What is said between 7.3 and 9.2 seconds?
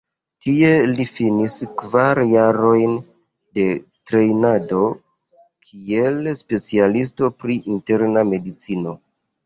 pri interna medicino.